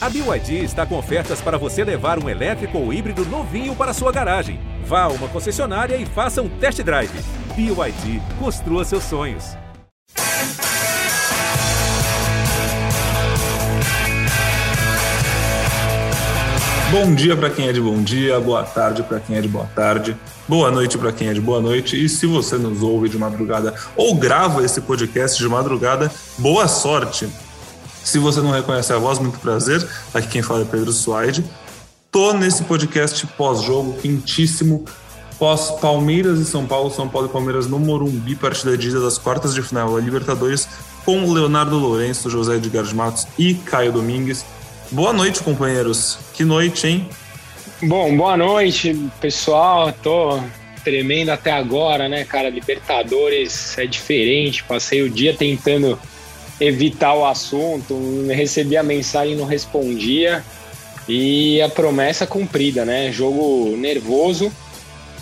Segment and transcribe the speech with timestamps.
[0.00, 4.12] A BYD está com ofertas para você levar um elétrico ou híbrido novinho para sua
[4.12, 4.60] garagem.
[4.84, 7.10] Vá a uma concessionária e faça um test drive.
[7.56, 9.56] BYD, construa seus sonhos.
[16.92, 19.68] Bom dia para quem é de bom dia, boa tarde para quem é de boa
[19.74, 22.02] tarde, boa noite para quem é de boa noite.
[22.02, 26.08] E se você nos ouve de madrugada ou grava esse podcast de madrugada,
[26.38, 27.28] boa sorte.
[28.08, 29.86] Se você não reconhece a voz, muito prazer.
[30.14, 31.44] Aqui quem fala é Pedro Suaide.
[32.10, 34.86] Tô nesse podcast pós-jogo quentíssimo,
[35.38, 39.18] pós Palmeiras e São Paulo, São Paulo e Palmeiras no Morumbi, partida de ida das
[39.18, 40.66] quartas de final da Libertadores,
[41.04, 44.42] com Leonardo Lourenço, José Edgar de Matos e Caio Domingues.
[44.90, 46.18] Boa noite, companheiros.
[46.32, 47.10] Que noite, hein?
[47.82, 49.92] Bom, boa noite, pessoal.
[49.92, 50.40] Tô
[50.82, 52.48] tremendo até agora, né, cara?
[52.48, 54.64] Libertadores é diferente.
[54.64, 55.98] Passei o dia tentando
[56.60, 57.94] evitar o assunto,
[58.28, 60.44] recebi a mensagem não respondia.
[61.08, 63.10] E a promessa cumprida, né?
[63.10, 64.52] Jogo nervoso.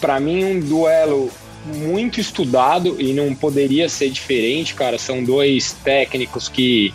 [0.00, 1.30] Para mim, um duelo
[1.64, 4.98] muito estudado e não poderia ser diferente, cara.
[4.98, 6.92] São dois técnicos que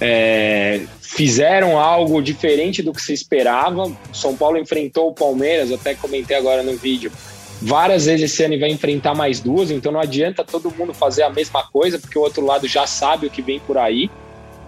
[0.00, 3.90] é, fizeram algo diferente do que se esperava.
[4.12, 7.10] São Paulo enfrentou o Palmeiras, até comentei agora no vídeo,
[7.60, 11.30] várias vezes esse ano vai enfrentar mais duas, então não adianta todo mundo fazer a
[11.30, 14.10] mesma coisa, porque o outro lado já sabe o que vem por aí.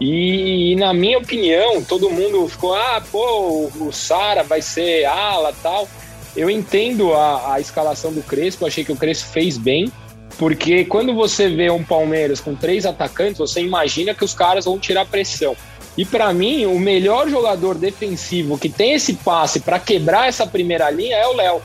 [0.00, 5.52] E, e na minha opinião, todo mundo ficou, ah, pô, o Sara vai ser ala
[5.62, 5.86] tal.
[6.34, 9.92] Eu entendo a, a escalação do Crespo, achei que o Crespo fez bem,
[10.38, 14.78] porque quando você vê um Palmeiras com três atacantes, você imagina que os caras vão
[14.78, 15.55] tirar pressão.
[15.98, 20.91] E para mim, o melhor jogador defensivo que tem esse passe para quebrar essa primeira
[20.91, 21.61] linha é o Léo.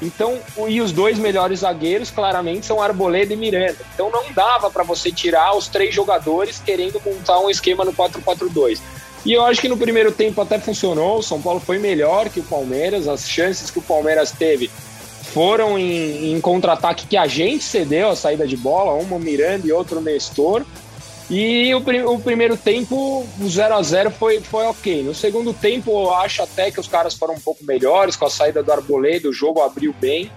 [0.00, 3.78] Então, e os dois melhores zagueiros, claramente, são Arboleda e Miranda.
[3.94, 8.78] Então, não dava para você tirar os três jogadores querendo montar um esquema no 4-4-2.
[9.24, 11.18] E eu acho que no primeiro tempo até funcionou.
[11.18, 13.08] O São Paulo foi melhor que o Palmeiras.
[13.08, 14.70] As chances que o Palmeiras teve
[15.32, 19.72] foram em, em contra-ataque que a gente cedeu a saída de bola, uma Miranda e
[19.72, 20.64] outro Nestor.
[21.30, 21.78] E o,
[22.12, 25.02] o primeiro tempo, o 0 a 0 foi, foi ok.
[25.02, 28.30] No segundo tempo, eu acho até que os caras foram um pouco melhores, com a
[28.30, 30.30] saída do Arboleda, o jogo abriu bem.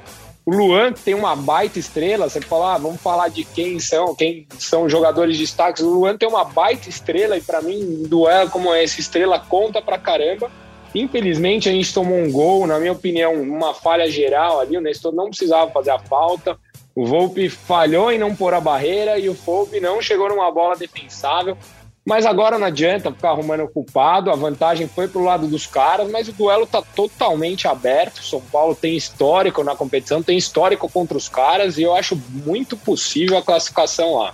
[0.45, 4.47] O Luan tem uma baita estrela, você fala, ah, vamos falar de quem são, quem
[4.57, 5.83] são jogadores de destaques.
[5.83, 9.81] O Luan tem uma baita estrela e para mim, um duelo como esse, estrela conta
[9.81, 10.51] pra caramba.
[10.93, 14.75] Infelizmente, a gente tomou um gol, na minha opinião, uma falha geral ali.
[14.75, 16.57] O Nestor não precisava fazer a falta.
[16.95, 20.75] O Volpe falhou em não pôr a barreira e o Volpe não chegou numa bola
[20.75, 21.57] defensável.
[22.03, 26.09] Mas agora não adianta ficar arrumando o culpado, a vantagem foi pro lado dos caras,
[26.09, 28.17] mas o duelo tá totalmente aberto.
[28.17, 32.19] O São Paulo tem histórico na competição, tem histórico contra os caras e eu acho
[32.43, 34.33] muito possível a classificação lá.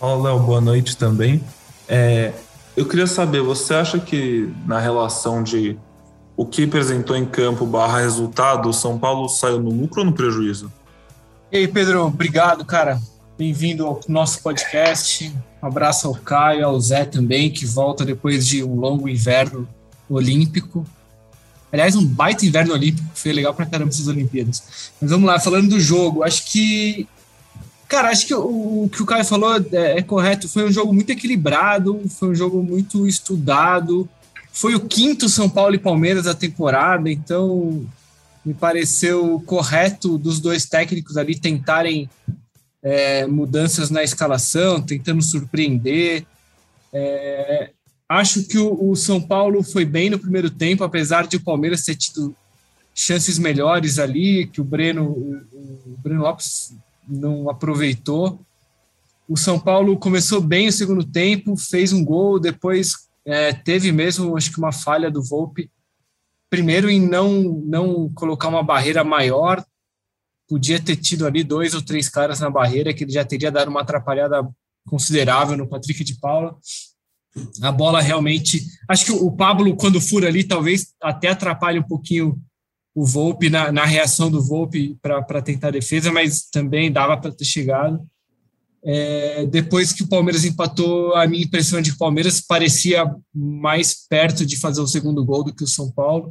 [0.00, 1.42] Olá, Léo, boa noite também.
[1.86, 2.32] É,
[2.74, 5.78] eu queria saber, você acha que na relação de
[6.34, 10.12] o que apresentou em campo barra resultado, o São Paulo saiu no lucro ou no
[10.12, 10.72] prejuízo?
[11.56, 13.00] E aí, Pedro, obrigado, cara.
[13.38, 15.32] Bem-vindo ao nosso podcast.
[15.62, 19.66] Um abraço ao Caio, ao Zé também, que volta depois de um longo inverno
[20.06, 20.86] olímpico.
[21.72, 24.92] Aliás, um baita inverno olímpico, foi legal pra caramba essas Olimpíadas.
[25.00, 27.08] Mas vamos lá, falando do jogo, acho que.
[27.88, 30.50] Cara, acho que o, o que o Caio falou é, é correto.
[30.50, 34.06] Foi um jogo muito equilibrado, foi um jogo muito estudado.
[34.52, 37.86] Foi o quinto São Paulo e Palmeiras da temporada, então
[38.46, 42.08] me pareceu correto dos dois técnicos ali tentarem
[42.80, 46.24] é, mudanças na escalação, tentando surpreender.
[46.92, 47.72] É,
[48.08, 51.82] acho que o, o, São Paulo foi bem no primeiro tempo, apesar de o Palmeiras
[51.82, 52.36] ter tido
[52.94, 56.72] chances melhores ali, que o Breno, o, Breno Lopes
[57.08, 58.40] não aproveitou.
[59.28, 62.92] O São Paulo começou bem o segundo tempo, fez um gol, depois
[63.24, 65.68] é, teve mesmo, acho que uma falha do Volpe
[66.50, 69.64] primeiro em não, não colocar uma barreira maior,
[70.48, 73.68] podia ter tido ali dois ou três caras na barreira, que ele já teria dado
[73.68, 74.48] uma atrapalhada
[74.86, 76.56] considerável no Patrick de Paula.
[77.60, 78.64] A bola realmente.
[78.88, 82.40] Acho que o Pablo, quando fura ali, talvez até atrapalhe um pouquinho
[82.94, 87.30] o Volpe na, na reação do Volpe para tentar a defesa, mas também dava para
[87.30, 88.00] ter chegado.
[88.88, 93.04] É, depois que o Palmeiras empatou, a minha impressão é de que o Palmeiras parecia
[93.34, 96.30] mais perto de fazer o segundo gol do que o São Paulo.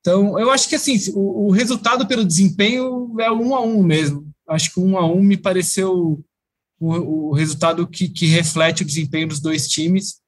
[0.00, 4.26] Então, eu acho que assim, o, o resultado pelo desempenho é um a um mesmo.
[4.48, 6.24] Acho que um a um me pareceu
[6.80, 10.18] o, o resultado que, que, reflete o desempenho dos dois times.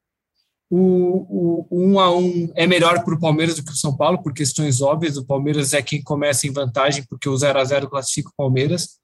[0.70, 4.22] O, o, um a um é melhor para o Palmeiras do que o São Paulo,
[4.22, 5.16] por questões óbvias.
[5.16, 9.00] O Palmeiras é quem começa em vantagem, porque o 0 a 0 classifica o Palmeiras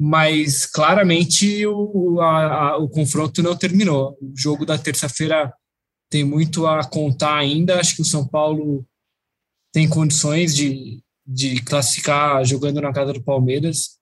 [0.00, 4.16] mas claramente o, a, a, o confronto não terminou.
[4.22, 5.52] O jogo da terça-feira
[6.08, 7.80] tem muito a contar ainda.
[7.80, 8.86] Acho que o São Paulo
[9.72, 13.98] tem condições de, de classificar jogando na casa do Palmeiras.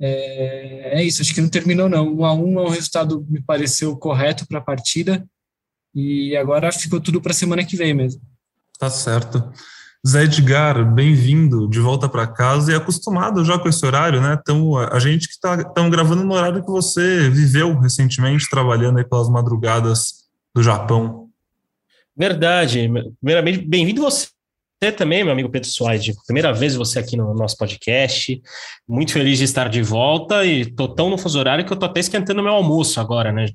[0.00, 2.14] É, é isso, acho que não terminou não.
[2.14, 5.26] Um a um é um resultado me pareceu correto para a partida
[5.94, 8.20] e agora ficou tudo para a semana que vem mesmo.
[8.78, 9.52] Tá certo.
[10.06, 14.38] Zé Edgar, bem-vindo de volta para casa e acostumado já com esse horário, né?
[14.40, 15.56] Então, a gente que está
[15.88, 21.28] gravando no horário que você viveu recentemente, trabalhando aí pelas madrugadas do Japão.
[22.16, 22.88] Verdade.
[23.20, 24.28] Primeiramente, bem-vindo você
[24.82, 28.38] você também, meu amigo Pedro Soares, primeira vez você aqui no nosso podcast.
[28.86, 31.86] Muito feliz de estar de volta e tô tão no fuso horário que eu tô
[31.86, 33.46] até esquentando meu almoço agora, né?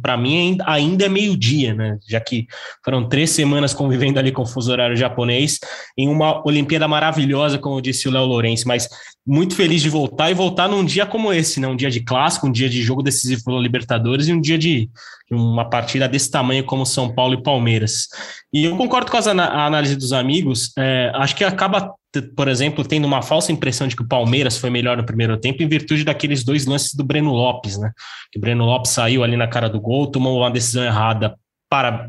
[0.00, 1.98] Para mim ainda é meio-dia, né?
[2.08, 2.46] Já que
[2.84, 5.58] foram três semanas convivendo ali com o fuso horário japonês
[5.96, 8.88] em uma Olimpíada maravilhosa, como disse o Léo Lourenço, mas
[9.28, 11.68] muito feliz de voltar e voltar num dia como esse, né?
[11.68, 14.88] Um dia de clássico, um dia de jogo decisivo pela Libertadores e um dia de
[15.30, 18.08] uma partida desse tamanho como São Paulo e Palmeiras.
[18.50, 21.92] E eu concordo com a análise dos amigos, é, acho que acaba,
[22.34, 25.62] por exemplo, tendo uma falsa impressão de que o Palmeiras foi melhor no primeiro tempo
[25.62, 27.92] em virtude daqueles dois lances do Breno Lopes, né?
[28.32, 31.36] Que o Breno Lopes saiu ali na cara do gol, tomou uma decisão errada
[31.68, 32.08] para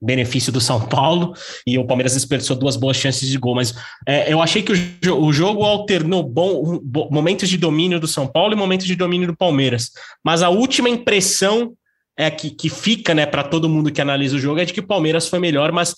[0.00, 1.34] benefício do São Paulo
[1.66, 3.74] e o Palmeiras desperdiçou duas boas chances de gol, mas
[4.06, 8.26] é, eu achei que o, o jogo alternou bom, bom, momentos de domínio do São
[8.26, 9.90] Paulo e momentos de domínio do Palmeiras,
[10.24, 11.74] mas a última impressão
[12.16, 14.80] é que, que fica, né, para todo mundo que analisa o jogo é de que
[14.80, 15.94] o Palmeiras foi melhor, mas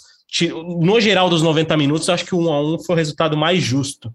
[0.80, 3.62] no geral dos 90 minutos, acho que o 1 a 1 foi o resultado mais
[3.62, 4.12] justo.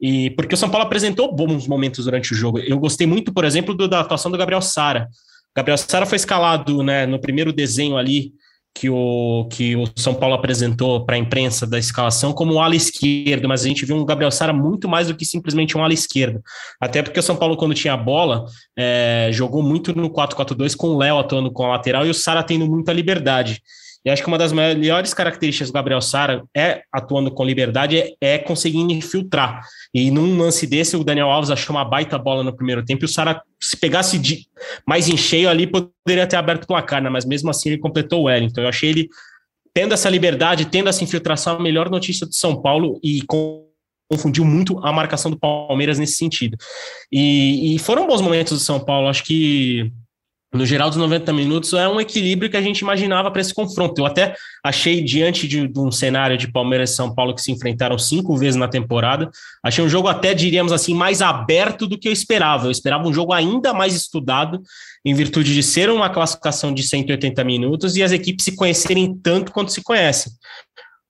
[0.00, 2.58] E porque o São Paulo apresentou bons momentos durante o jogo.
[2.60, 5.08] Eu gostei muito, por exemplo, do, da atuação do Gabriel Sara.
[5.54, 8.32] Gabriel Sara foi escalado, né, no primeiro desenho ali
[8.74, 12.76] que o, que o São Paulo apresentou para a imprensa da escalação como um ala
[12.76, 15.92] esquerdo, mas a gente viu um Gabriel Sara muito mais do que simplesmente um ala
[15.92, 16.40] esquerdo.
[16.80, 18.44] Até porque o São Paulo, quando tinha a bola,
[18.76, 22.42] é, jogou muito no 4-4-2 com o Léo atuando com a lateral e o Sara
[22.42, 23.60] tendo muita liberdade.
[24.04, 28.14] E acho que uma das melhores características do Gabriel Sara é, atuando com liberdade, é,
[28.20, 29.60] é conseguindo infiltrar.
[29.92, 33.06] E num lance desse, o Daniel Alves achou uma baita bola no primeiro tempo e
[33.06, 34.46] o Sara, se pegasse de,
[34.86, 37.10] mais em cheio ali, poderia ter aberto o placar, né?
[37.10, 38.62] mas mesmo assim ele completou o Wellington.
[38.62, 39.08] Eu achei ele,
[39.74, 43.68] tendo essa liberdade, tendo essa infiltração, a melhor notícia do São Paulo e com
[44.10, 46.56] confundiu muito a marcação do Palmeiras nesse sentido.
[47.12, 49.08] E, e foram bons momentos do São Paulo.
[49.08, 49.92] Acho que
[50.52, 54.00] no geral dos 90 minutos, é um equilíbrio que a gente imaginava para esse confronto.
[54.00, 54.34] Eu até
[54.64, 58.34] achei, diante de, de, um cenário de Palmeiras e São Paulo que se enfrentaram cinco
[58.34, 59.30] vezes na temporada,
[59.62, 62.66] achei um jogo até, diríamos assim, mais aberto do que eu esperava.
[62.66, 64.62] Eu esperava um jogo ainda mais estudado,
[65.04, 69.52] em virtude de ser uma classificação de 180 minutos e as equipes se conhecerem tanto
[69.52, 70.32] quanto se conhecem.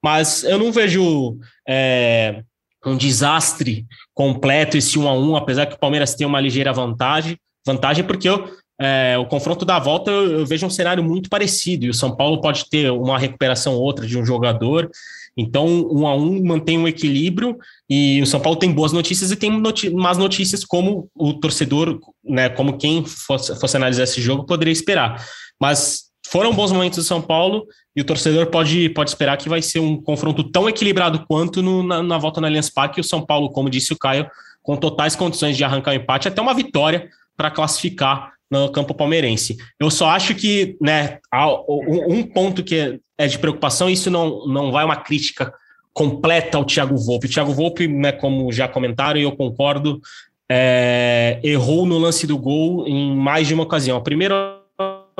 [0.02, 1.38] Mas eu não vejo
[1.68, 2.42] é,
[2.84, 7.38] um desastre completo esse um a um, apesar que o Palmeiras tem uma ligeira vantagem,
[7.64, 11.86] vantagem porque eu é, o confronto da volta eu, eu, vejo um cenário muito parecido,
[11.86, 14.88] e o São Paulo pode ter uma recuperação ou outra de um jogador,
[15.36, 17.58] então um a um mantém um equilíbrio,
[17.90, 21.98] e o São Paulo tem boas notícias e tem noti más notícias como o torcedor,
[22.24, 25.24] né, como quem fosse, fosse analisar esse jogo poderia esperar,
[25.60, 27.66] mas foram bons momentos do São Paulo,
[27.96, 31.82] e o torcedor pode, pode esperar que vai ser um confronto tão equilibrado quanto no,
[31.82, 34.30] na, na volta na Allianz Parque, o São Paulo, como disse o Caio,
[34.62, 38.94] com totais condições de arrancar o um empate, até uma vitória para classificar no campo
[38.94, 39.56] palmeirense.
[39.78, 41.18] Eu só acho que, né,
[42.08, 45.52] um ponto que é de preocupação, isso não, não vai uma crítica
[45.92, 47.26] completa ao Thiago Volpe.
[47.26, 50.00] O Thiago Volpe, né, como já comentaram, e eu concordo,
[50.48, 53.98] é, errou no lance do gol em mais de uma ocasião.
[53.98, 54.60] A primeira,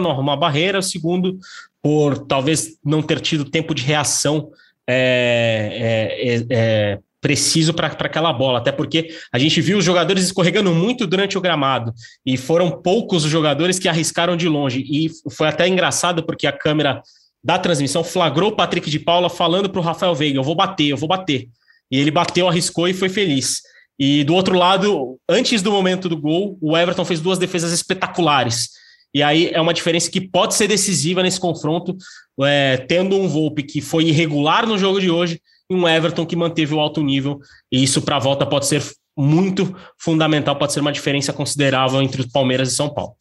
[0.01, 1.39] não arrumou a barreira, o segundo,
[1.83, 4.51] por talvez não ter tido tempo de reação
[4.87, 10.73] é, é, é preciso para aquela bola, até porque a gente viu os jogadores escorregando
[10.73, 11.93] muito durante o gramado
[12.25, 14.85] e foram poucos os jogadores que arriscaram de longe.
[14.89, 17.03] E foi até engraçado porque a câmera
[17.43, 20.89] da transmissão flagrou o Patrick de Paula falando para o Rafael Veiga: Eu vou bater,
[20.89, 21.49] eu vou bater.
[21.91, 23.63] E ele bateu, arriscou e foi feliz.
[23.99, 28.69] E do outro lado, antes do momento do gol, o Everton fez duas defesas espetaculares.
[29.13, 31.97] E aí é uma diferença que pode ser decisiva nesse confronto,
[32.43, 36.37] é, tendo um Volpe que foi irregular no jogo de hoje e um Everton que
[36.37, 38.83] manteve o alto nível, e isso para a volta pode ser
[39.17, 43.15] muito fundamental, pode ser uma diferença considerável entre os Palmeiras e São Paulo.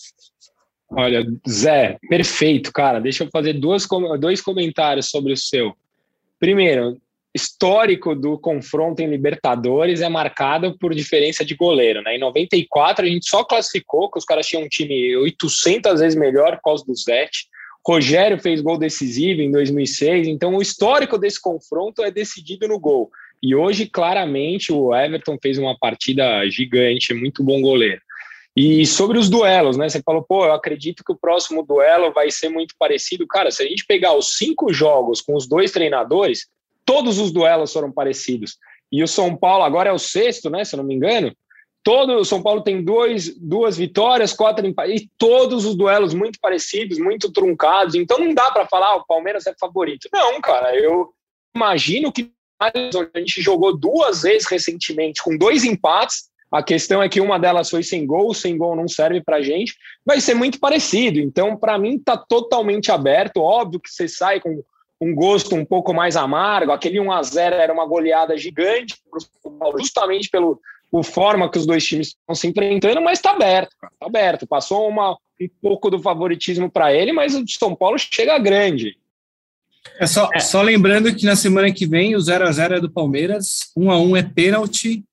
[0.90, 3.00] Olha, Zé, perfeito, cara.
[3.00, 3.86] Deixa eu fazer duas,
[4.20, 5.76] dois comentários sobre o seu.
[6.40, 6.98] Primeiro,
[7.36, 12.02] histórico do confronto em Libertadores é marcado por diferença de goleiro.
[12.02, 12.16] Né?
[12.16, 16.56] Em 94, a gente só classificou que os caras tinham um time 800 vezes melhor
[16.56, 17.48] por causa do Zete.
[17.88, 23.10] Rogério fez gol decisivo em 2006, então o histórico desse confronto é decidido no gol.
[23.42, 28.02] E hoje, claramente, o Everton fez uma partida gigante, muito bom goleiro.
[28.54, 29.88] E sobre os duelos, né?
[29.88, 33.26] Você falou, pô, eu acredito que o próximo duelo vai ser muito parecido.
[33.26, 36.48] Cara, se a gente pegar os cinco jogos com os dois treinadores,
[36.84, 38.58] todos os duelos foram parecidos.
[38.92, 40.66] E o São Paulo agora é o sexto, né?
[40.66, 41.32] Se eu não me engano.
[41.88, 46.38] Todo o São Paulo tem dois, duas vitórias, quatro empates, e todos os duelos muito
[46.42, 47.96] parecidos, muito truncados.
[47.96, 50.10] Então não dá para falar, ah, o Palmeiras é favorito.
[50.12, 51.14] Não, cara, eu
[51.56, 52.30] imagino que
[52.60, 52.72] a
[53.20, 57.84] gente jogou duas vezes recentemente com dois empates a questão é que uma delas foi
[57.84, 59.76] sem gol, sem gol não serve para gente.
[60.06, 61.20] Vai ser muito parecido.
[61.20, 63.42] Então, para mim, está totalmente aberto.
[63.42, 64.64] Óbvio que você sai com
[65.00, 66.72] um gosto um pouco mais amargo.
[66.72, 68.96] Aquele 1 a 0 era uma goleada gigante
[69.78, 70.60] justamente pelo
[70.98, 74.48] por forma que os dois times estão se enfrentando, mas está aberto, está aberto.
[74.48, 78.98] Passou uma, um pouco do favoritismo para ele, mas o São Paulo chega grande.
[80.00, 80.40] É só, é.
[80.40, 83.92] só lembrando que na semana que vem o 0 a 0 é do Palmeiras, 1
[83.92, 85.04] a 1 é pênalti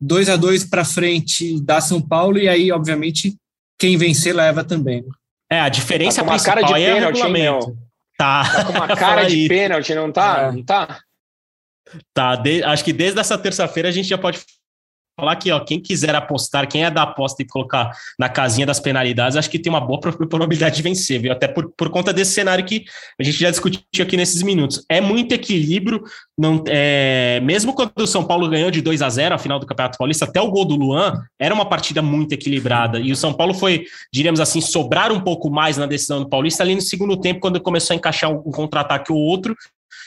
[0.00, 3.36] 2 a 2 para frente da São Paulo, e aí, obviamente,
[3.78, 5.04] quem vencer leva também.
[5.52, 7.78] É, a diferença tá com uma cara de é pênalti, regulamento.
[8.16, 8.42] Tá.
[8.42, 10.48] tá com uma cara de pênalti, não tá?
[10.48, 10.52] É.
[10.52, 10.98] Não tá?
[12.14, 14.40] Tá, de, acho que desde essa terça-feira a gente já pode
[15.18, 18.78] falar aqui, ó, quem quiser apostar, quem é da aposta e colocar na casinha das
[18.78, 21.32] penalidades, acho que tem uma boa probabilidade de vencer, viu?
[21.32, 22.84] Até por, por conta desse cenário que
[23.18, 24.84] a gente já discutiu aqui nesses minutos.
[24.90, 26.02] É muito equilíbrio,
[26.38, 29.66] não, é, mesmo quando o São Paulo ganhou de 2 a 0 a final do
[29.66, 32.98] Campeonato Paulista, até o gol do Luan, era uma partida muito equilibrada.
[33.00, 36.62] E o São Paulo foi, diríamos assim, sobrar um pouco mais na decisão do Paulista
[36.62, 39.56] ali no segundo tempo, quando começou a encaixar um, contra-ataque ou outro,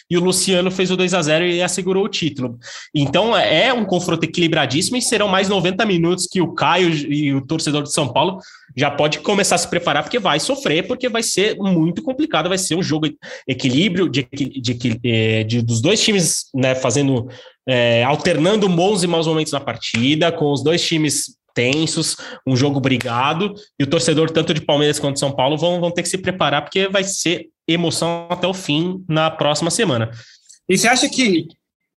[0.10, 2.58] e o Luciano fez o 2 a 0 e assegurou o título.
[2.94, 7.46] Então é um confronto equilibradíssimo e serão mais 90 minutos que o Caio e o
[7.46, 8.39] torcedor de São Paulo
[8.75, 12.58] já pode começar a se preparar, porque vai sofrer, porque vai ser muito complicado, vai
[12.58, 13.08] ser um jogo
[13.48, 17.28] equilíbrio de, de, de, é, de dos dois times né, fazendo,
[17.68, 22.16] é, alternando bons e maus momentos na partida, com os dois times tensos,
[22.48, 25.92] um jogo brigado, e o torcedor, tanto de Palmeiras quanto de São Paulo, vão, vão
[25.92, 30.11] ter que se preparar, porque vai ser emoção até o fim na próxima semana.
[30.67, 31.47] E você acha que,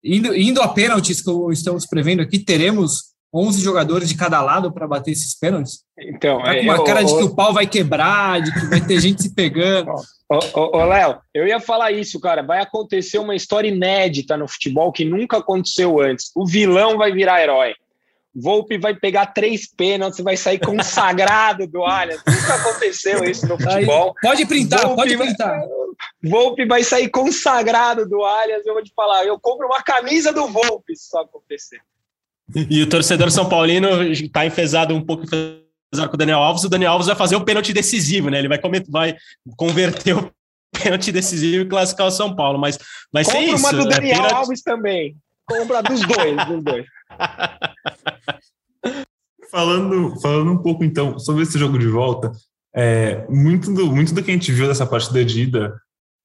[0.04, 4.88] indo, indo a pênaltis, que estamos prevendo aqui, teremos 11 jogadores de cada lado para
[4.88, 5.84] bater esses pênaltis?
[5.98, 8.82] Então, tá com uma eu, cara de que o pau vai quebrar, de que vai
[8.82, 9.92] ter gente se pegando.
[10.54, 12.44] Ô Léo, eu ia falar isso, cara.
[12.44, 16.32] Vai acontecer uma história inédita no futebol que nunca aconteceu antes.
[16.36, 17.74] O vilão vai virar herói.
[18.36, 22.22] Volpe vai pegar três pênaltis, vai sair consagrado do Allianz.
[22.26, 24.14] Nunca aconteceu isso no futebol.
[24.18, 25.60] Aí, pode printar, Volpe pode printar.
[25.60, 25.68] Vai,
[26.24, 28.66] Volpe vai sair consagrado do Allianz.
[28.66, 31.80] Eu vou te falar, eu compro uma camisa do Volpe se isso acontecer.
[32.70, 35.60] E o torcedor São Paulino está enfesado um pouco com
[36.14, 36.64] o Daniel Alves.
[36.64, 38.40] O Daniel Alves vai fazer o pênalti decisivo, né?
[38.40, 38.60] Ele vai,
[38.90, 39.18] vai
[39.56, 40.32] converter o
[40.82, 42.60] pênalti decisivo e classificar o São Paulo.
[42.60, 42.78] Mas
[43.12, 43.58] vai ser isso.
[43.58, 43.96] uma do né?
[43.96, 44.34] Daniel pênalti...
[44.34, 45.16] Alves também.
[45.48, 46.86] Compra dos dois, dos dois.
[49.52, 52.32] falando, falando um pouco então sobre esse jogo de volta,
[52.74, 55.76] é, muito, do, muito do que a gente viu dessa partida de ida,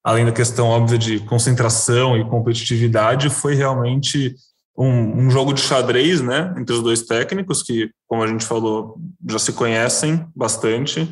[0.03, 4.35] além da questão óbvia de concentração e competitividade, foi realmente
[4.77, 8.99] um, um, jogo de xadrez né, entre os dois técnicos, que, como a gente falou,
[9.27, 11.11] já se conhecem bastante.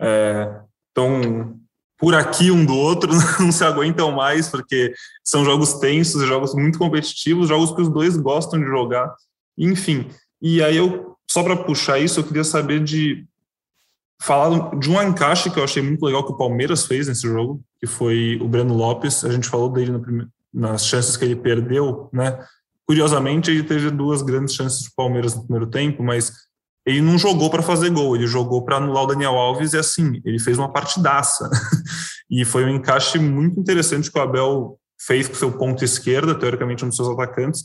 [0.00, 0.60] É,
[0.92, 1.58] então,
[1.98, 6.78] por aqui um do outro, não se aguentam mais, porque são jogos tensos, jogos muito
[6.78, 9.12] competitivos, jogos que os dois gostam de jogar,
[9.56, 10.08] enfim.
[10.40, 13.26] E aí eu, só para puxar isso, eu queria saber de
[14.20, 17.60] falar de um encaixe que eu achei muito legal que o Palmeiras fez nesse jogo,
[17.80, 20.00] que foi o Breno Lopes, a gente falou dele no
[20.52, 22.38] nas chances que ele perdeu, né?
[22.86, 26.32] Curiosamente, ele teve duas grandes chances do Palmeiras no primeiro tempo, mas
[26.88, 30.22] ele não jogou para fazer gol, ele jogou para anular o Daniel Alves e assim,
[30.24, 31.48] ele fez uma partidaça.
[32.30, 36.84] e foi um encaixe muito interessante que o Abel fez com seu ponto esquerda, teoricamente
[36.84, 37.64] um dos seus atacantes.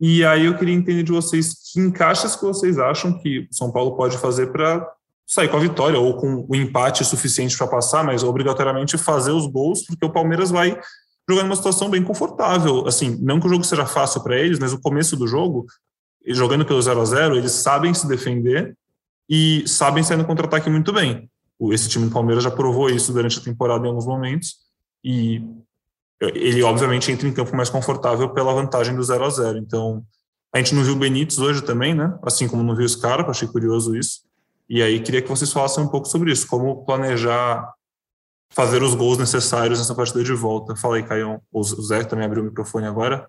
[0.00, 3.94] E aí eu queria entender de vocês que encaixes que vocês acham que São Paulo
[3.94, 4.86] pode fazer para
[5.26, 9.46] sair com a vitória ou com o empate suficiente para passar, mas obrigatoriamente fazer os
[9.46, 10.78] gols, porque o Palmeiras vai
[11.28, 12.86] jogar numa situação bem confortável.
[12.86, 15.66] Assim, não que o jogo seja fácil para eles, mas o começo do jogo
[16.34, 18.76] jogando pelo 0 a 0 eles sabem se defender
[19.28, 21.30] e sabem sair no contra-ataque muito bem.
[21.72, 24.56] Esse time do Palmeiras já provou isso durante a temporada em alguns momentos
[25.02, 25.42] e
[26.20, 30.04] ele obviamente entra em campo mais confortável pela vantagem do 0 a 0 Então,
[30.52, 32.18] a gente não viu o Benítez hoje também, né?
[32.22, 34.22] Assim como não viu o Scarpa, achei curioso isso.
[34.68, 37.72] E aí queria que vocês falassem um pouco sobre isso, como planejar
[38.50, 40.74] fazer os gols necessários nessa partida de volta.
[40.76, 41.40] Fala aí, Caio.
[41.52, 43.28] O Zé também abriu o microfone agora.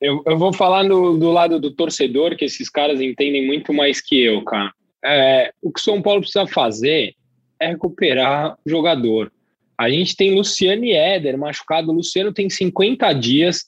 [0.00, 4.00] Eu, eu vou falar do, do lado do torcedor, que esses caras entendem muito mais
[4.00, 4.72] que eu, cara.
[5.04, 7.14] É, o que o São Paulo precisa fazer
[7.60, 9.30] é recuperar o jogador.
[9.78, 11.90] A gente tem Luciano e Éder machucado.
[11.90, 13.64] O Luciano tem 50 dias,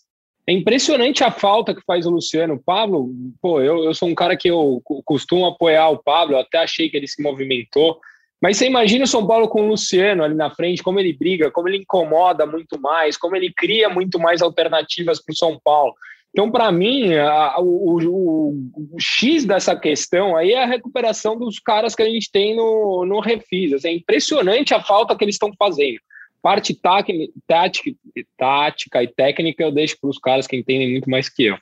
[0.46, 2.54] É impressionante a falta que faz o Luciano.
[2.54, 6.58] O Pablo, pô, eu, eu sou um cara que eu costumo apoiar o Pablo, até
[6.58, 8.00] achei que ele se movimentou.
[8.42, 11.50] Mas você imagina o São Paulo com o Luciano ali na frente, como ele briga,
[11.50, 15.94] como ele incomoda muito mais, como ele cria muito mais alternativas para o São Paulo.
[16.32, 18.50] Então, para mim, a, o, o,
[18.94, 23.04] o, X dessa questão aí é a recuperação dos caras que a gente tem no,
[23.04, 23.74] no Refis.
[23.74, 26.00] Assim, é impressionante a falta que eles estão fazendo.
[26.40, 27.12] Parte tática,
[28.36, 31.56] tática e técnica eu deixo para os caras que entendem muito mais que eu.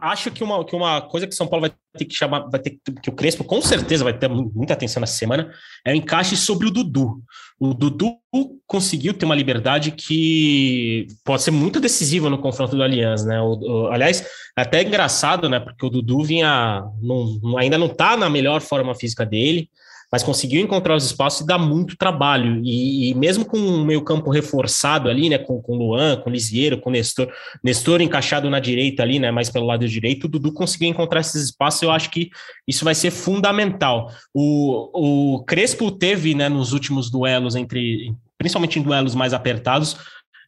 [0.00, 2.78] Acho que uma, que uma coisa que São Paulo vai ter que chamar, vai ter
[3.02, 5.50] que o Crespo com certeza vai ter muita atenção nessa semana,
[5.84, 7.22] é o encaixe sobre o Dudu.
[7.58, 8.18] O Dudu
[8.66, 13.40] conseguiu ter uma liberdade que pode ser muito decisiva no confronto do Allianz, né?
[13.40, 14.26] O, o, aliás,
[14.58, 15.58] é até engraçado, né?
[15.58, 19.70] Porque o Dudu vinha, não, ainda não está na melhor forma física dele,
[20.12, 22.60] mas conseguiu encontrar os espaços e dá muito trabalho.
[22.62, 26.78] E, e mesmo com o meio campo reforçado ali, né, com, com Luan, com Lisieiro,
[26.78, 27.32] com Nestor,
[27.64, 31.42] Nestor encaixado na direita ali, né, mais pelo lado direito, o Dudu conseguiu encontrar esses
[31.44, 31.80] espaços.
[31.80, 32.30] Eu acho que
[32.68, 34.12] isso vai ser fundamental.
[34.34, 39.96] O, o Crespo teve, né, nos últimos duelos entre, principalmente em duelos mais apertados,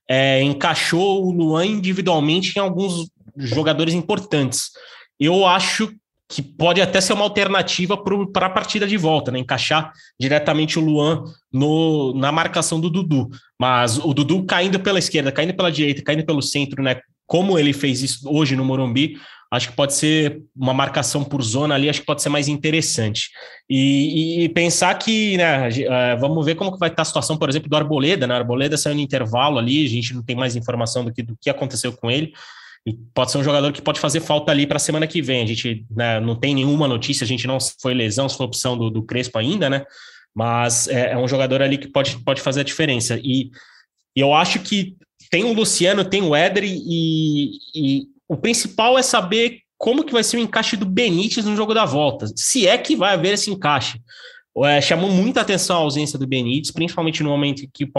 [0.07, 4.73] é, encaixou o Luan individualmente em alguns jogadores importantes.
[5.19, 5.91] Eu acho
[6.29, 7.97] que pode até ser uma alternativa
[8.33, 9.39] para a partida de volta, né?
[9.39, 13.29] Encaixar diretamente o Luan no, na marcação do Dudu.
[13.61, 17.01] Mas o Dudu caindo pela esquerda, caindo pela direita, caindo pelo centro, né?
[17.27, 19.17] Como ele fez isso hoje no Morumbi,
[19.51, 23.31] acho que pode ser uma marcação por zona ali, acho que pode ser mais interessante.
[23.69, 27.49] E, e pensar que, né, é, vamos ver como que vai estar a situação, por
[27.49, 28.35] exemplo, do Arboleda, né?
[28.35, 31.51] Arboleda saiu no intervalo ali, a gente não tem mais informação do que, do que
[31.51, 32.33] aconteceu com ele.
[33.15, 35.43] Pode ser um jogador que pode fazer falta ali para a semana que vem.
[35.43, 38.77] A gente né, não tem nenhuma notícia, a gente não foi lesão, se foi opção
[38.77, 39.87] do, do Crespo ainda, né?
[40.35, 43.19] Mas é, é, um jogador ali que pode, pode fazer a diferença.
[43.23, 43.51] E,
[44.15, 44.97] e eu acho que
[45.31, 50.23] tem o Luciano, tem o Éder, e, e o principal é saber como que vai
[50.23, 52.27] ser o encaixe do Benítez no jogo da volta.
[52.37, 54.01] Se é que vai haver esse encaixe.
[54.65, 57.93] É, chamou muita atenção a ausência do Benítez, principalmente no momento em que o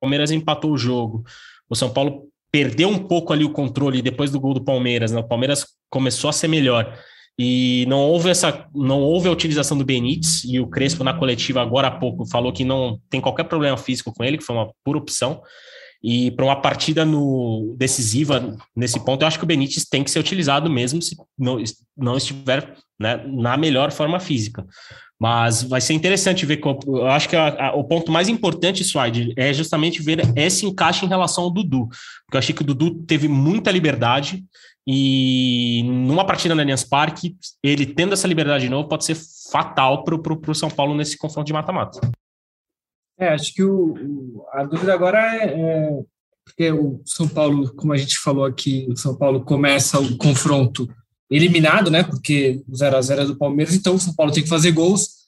[0.00, 1.24] Palmeiras empatou o jogo.
[1.68, 5.18] O São Paulo perdeu um pouco ali o controle depois do gol do Palmeiras, né?
[5.18, 6.96] O Palmeiras começou a ser melhor.
[7.38, 11.62] E não houve essa, não houve a utilização do Benítez e o Crespo na coletiva
[11.62, 14.70] agora há pouco falou que não tem qualquer problema físico com ele, que foi uma
[14.84, 15.40] pura opção.
[16.02, 20.10] E para uma partida no, decisiva nesse ponto, eu acho que o Benítez tem que
[20.10, 21.62] ser utilizado mesmo se não,
[21.96, 24.66] não estiver né, na melhor forma física.
[25.22, 26.60] Mas vai ser interessante ver.
[26.84, 31.06] Eu acho que a, a, o ponto mais importante, Swide, é justamente ver esse encaixe
[31.06, 31.86] em relação ao Dudu.
[32.24, 34.44] Porque eu achei que o Dudu teve muita liberdade
[34.84, 39.16] e numa partida na Allianz Parque, ele tendo essa liberdade de novo, pode ser
[39.52, 42.00] fatal para o São Paulo nesse confronto de mata-mata.
[43.16, 46.02] É, acho que o, a dúvida agora é, é,
[46.44, 50.92] porque o São Paulo, como a gente falou aqui, o São Paulo começa o confronto
[51.32, 52.02] eliminado, né?
[52.02, 54.72] Porque o 0 a 0 é do Palmeiras, então o São Paulo tem que fazer
[54.72, 55.22] gols.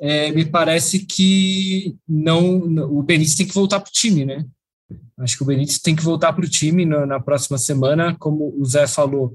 [0.00, 4.44] É, me parece que não o Benítez tem que voltar para o time, né?
[5.18, 8.54] Acho que o Benítez tem que voltar para o time na, na, próxima semana, como
[8.58, 9.34] o Zé falou.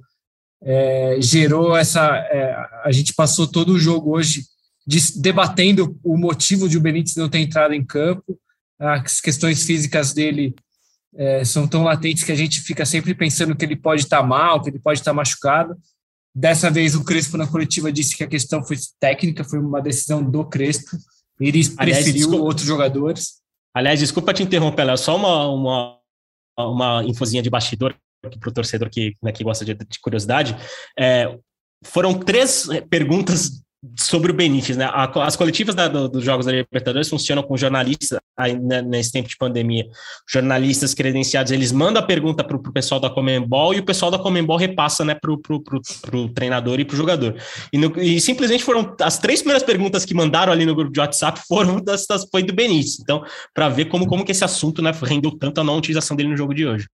[0.62, 2.18] É, gerou essa.
[2.32, 4.44] É, a gente passou todo o jogo hoje
[4.86, 8.38] de, debatendo o motivo de o Benítez não ter entrado em campo.
[8.80, 10.56] As questões físicas dele
[11.16, 14.28] é, são tão latentes que a gente fica sempre pensando que ele pode estar tá
[14.28, 15.76] mal, que ele pode estar tá machucado.
[16.40, 20.24] Dessa vez, o Crespo, na coletiva, disse que a questão foi técnica, foi uma decisão
[20.24, 20.96] do Crespo.
[21.40, 23.42] Ele Aliás, preferiu desculpa, outros jogadores.
[23.74, 26.00] Aliás, desculpa te interromper, Léo, só uma, uma,
[26.60, 30.56] uma infozinha de bastidor para o torcedor que, né, que gosta de, de curiosidade.
[30.96, 31.36] É,
[31.84, 33.64] foram três perguntas
[33.96, 34.90] sobre o Benítez, né?
[34.94, 39.30] As coletivas da, do, dos Jogos da Libertadores funcionam com jornalistas, aí, né, nesse tempo
[39.30, 39.86] de pandemia,
[40.28, 44.18] jornalistas credenciados, eles mandam a pergunta para o pessoal da Comembol e o pessoal da
[44.18, 47.36] Comembol repassa né, para o treinador e para o jogador.
[47.72, 51.00] E, no, e, simplesmente foram as três primeiras perguntas que mandaram ali no grupo de
[51.00, 53.00] WhatsApp foram das, das foi do Benítez.
[53.00, 56.30] Então, para ver como, como que esse assunto né, rendeu tanto a não utilização dele
[56.30, 56.88] no jogo de hoje.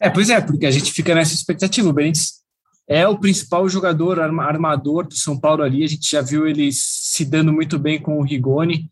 [0.00, 1.88] É, pois é, porque a gente fica nessa expectativa.
[1.88, 2.41] O Benítez
[2.88, 5.84] é o principal jogador armador do São Paulo ali.
[5.84, 8.90] A gente já viu ele se dando muito bem com o Rigoni.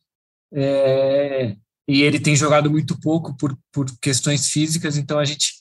[0.53, 1.57] É,
[1.89, 5.55] e ele tem jogado muito pouco por, por questões físicas, então a gente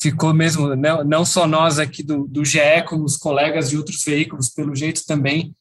[0.00, 4.02] ficou mesmo, não, não só nós aqui do, do GE, como os colegas de outros
[4.02, 5.54] veículos, pelo jeito também,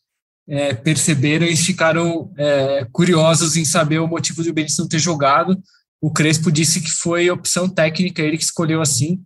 [0.47, 4.99] é, perceberam e ficaram é, curiosos em saber o motivo de o Benítez não ter
[4.99, 5.61] jogado.
[6.01, 9.21] O Crespo disse que foi opção técnica, ele que escolheu assim.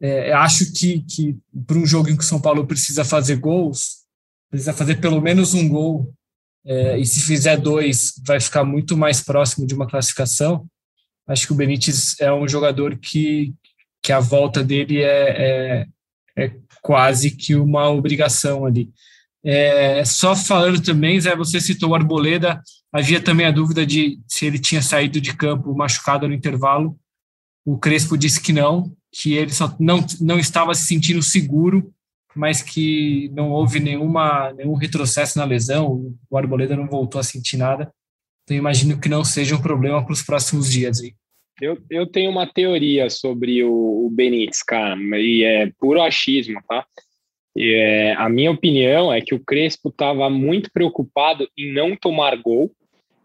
[0.00, 1.36] É, acho que, que
[1.66, 4.00] para um jogo em que o São Paulo precisa fazer gols,
[4.48, 6.12] precisa fazer pelo menos um gol,
[6.64, 10.66] é, e se fizer dois, vai ficar muito mais próximo de uma classificação.
[11.26, 13.54] Acho que o Benítez é um jogador que,
[14.02, 15.86] que a volta dele é,
[16.36, 18.90] é, é quase que uma obrigação ali.
[19.42, 22.60] É, só falando também, Zé, você citou o Arboleda,
[22.92, 26.98] havia também a dúvida de se ele tinha saído de campo machucado no intervalo.
[27.64, 31.92] O Crespo disse que não, que ele só não, não estava se sentindo seguro,
[32.34, 37.56] mas que não houve nenhuma, nenhum retrocesso na lesão, o Arboleda não voltou a sentir
[37.56, 37.92] nada.
[38.44, 41.14] Então, imagino que não seja um problema para os próximos dias aí.
[41.60, 46.86] Eu, eu tenho uma teoria sobre o, o Benítez, cara, e é puro achismo, tá?
[47.54, 52.34] E, é, a minha opinião é que o Crespo estava muito preocupado em não tomar
[52.36, 52.72] gol,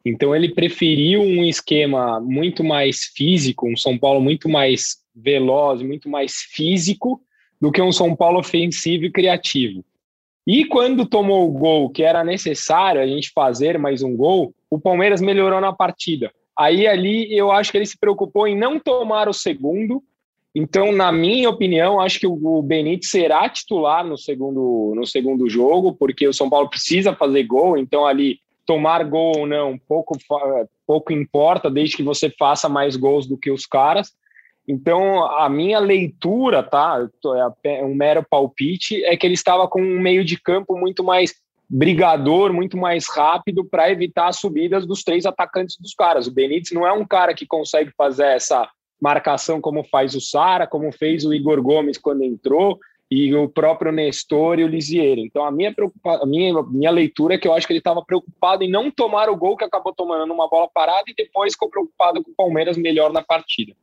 [0.05, 6.09] então ele preferiu um esquema muito mais físico, um São Paulo muito mais veloz, muito
[6.09, 7.21] mais físico
[7.59, 9.83] do que um São Paulo ofensivo e criativo.
[10.45, 14.79] E quando tomou o gol que era necessário a gente fazer mais um gol, o
[14.79, 16.31] Palmeiras melhorou na partida.
[16.57, 20.03] Aí ali eu acho que ele se preocupou em não tomar o segundo.
[20.53, 25.93] Então, na minha opinião, acho que o Benítez será titular no segundo, no segundo jogo,
[25.93, 27.77] porque o São Paulo precisa fazer gol.
[27.77, 30.17] Então, ali, tomar gol ou não, pouco,
[30.87, 34.13] pouco importa, desde que você faça mais gols do que os caras.
[34.67, 37.07] Então, a minha leitura, tá?
[37.63, 41.35] É um mero palpite, é que ele estava com um meio de campo muito mais
[41.69, 46.27] brigador, muito mais rápido para evitar as subidas dos três atacantes dos caras.
[46.27, 48.67] O Benítez não é um cara que consegue fazer essa
[49.01, 53.91] marcação como faz o Sara, como fez o Igor Gomes quando entrou, e o próprio
[53.91, 55.21] Nestor e o Lisieiro.
[55.21, 55.73] Então, a minha,
[56.05, 59.29] a minha, minha leitura é que eu acho que ele estava preocupado em não tomar
[59.29, 62.77] o gol que acabou tomando numa bola parada e depois ficou preocupado com o Palmeiras
[62.77, 63.75] melhor na partida.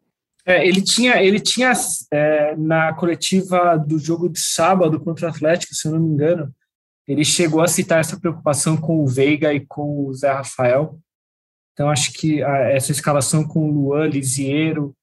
[0.44, 1.72] É, ele tinha, ele tinha
[2.12, 6.52] é, na coletiva do jogo de sábado contra o Atlético, se eu não me engano,
[7.06, 10.98] ele chegou a citar essa preocupação com o Veiga e com o Zé Rafael.
[11.72, 14.94] Então, acho que a, essa escalação com o Luan, Lisiero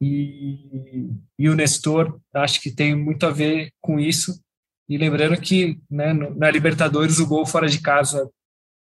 [0.00, 4.40] e, e o Nestor, acho que tem muito a ver com isso.
[4.88, 8.30] E lembrando que né, na Libertadores o gol fora de casa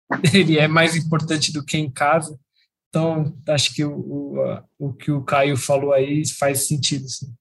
[0.33, 2.39] ele é mais importante do que em casa.
[2.89, 7.07] Então, acho que o, o, o que o Caio falou aí faz sentido.
[7.07, 7.33] Sim.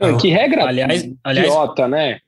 [0.00, 1.90] Não, que regra aliás, idiota, aliás...
[1.90, 2.20] né?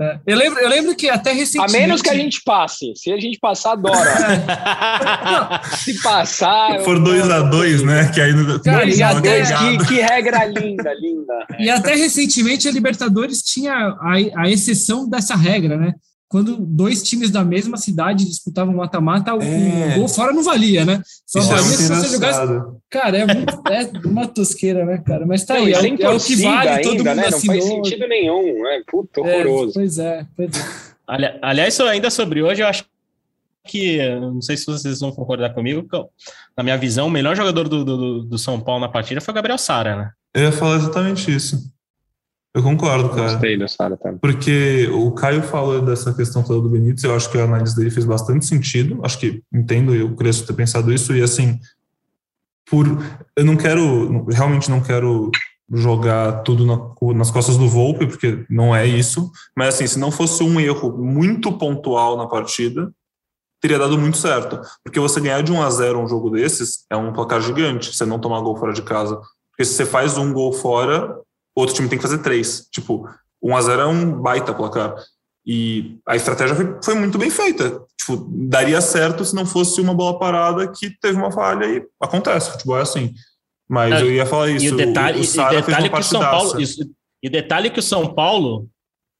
[0.00, 1.76] É, eu, lembro, eu lembro que até recentemente...
[1.76, 2.92] A menos que a gente passe.
[2.94, 3.98] Se a gente passar, adora.
[5.76, 6.78] Se passar...
[6.78, 8.08] Se for 2x2, né?
[8.12, 8.62] Que aí no...
[8.62, 11.46] Cara, e até, que, que, regra linda, linda.
[11.58, 15.94] E até recentemente a Libertadores tinha a, a exceção dessa regra, né?
[16.28, 19.94] Quando dois times da mesma cidade disputavam mata-mata, o é.
[19.96, 21.02] gol fora não valia, né?
[21.26, 22.40] Só Isso valia é se você jogasse.
[22.90, 25.24] Cara, é, muito, é uma tosqueira, né, cara?
[25.26, 27.30] Mas tá não, aí, é, é o que vale, ainda, todo mundo né?
[27.30, 28.82] Não faz sentido nenhum, né?
[28.86, 29.72] Puta, é, horroroso.
[29.72, 31.38] pois é, pois é.
[31.40, 32.84] aliás, ainda sobre hoje, eu acho
[33.66, 35.86] que, não sei se vocês vão concordar comigo,
[36.54, 39.34] na minha visão, o melhor jogador do, do, do São Paulo na partida foi o
[39.34, 40.10] Gabriel Sara, né?
[40.34, 41.72] Eu ia falar exatamente isso.
[42.54, 43.32] Eu concordo, cara.
[43.32, 44.18] Gostei da Sara também.
[44.18, 47.90] Porque o Caio falou dessa questão toda do Benítez, eu acho que a análise dele
[47.90, 49.00] fez bastante sentido.
[49.04, 51.58] Acho que entendo, eu cresço ter pensado isso, e assim,
[52.68, 52.86] por
[53.36, 55.30] eu não quero, realmente não quero
[55.70, 59.30] jogar tudo na, nas costas do Volpe, porque não é isso.
[59.56, 62.90] Mas assim, se não fosse um erro muito pontual na partida,
[63.60, 64.60] teria dado muito certo.
[64.82, 68.06] Porque você ganhar de 1 a 0 um jogo desses é um placar gigante, você
[68.06, 69.20] não tomar gol fora de casa.
[69.50, 71.18] Porque se você faz um gol fora,
[71.58, 72.68] outro time tem que fazer três.
[72.70, 73.08] Tipo,
[73.42, 74.94] 1 a 0 é um baita placar.
[75.46, 77.80] E a estratégia foi, foi, muito bem feita.
[77.98, 82.52] Tipo, daria certo se não fosse uma bola parada que teve uma falha e acontece.
[82.52, 83.14] Futebol é assim.
[83.68, 84.66] Mas é, eu ia falar isso.
[84.66, 86.60] E o detalhe, o, o detalhe que o São Paulo.
[86.60, 86.90] Isso,
[87.22, 88.68] e detalhe que o São Paulo.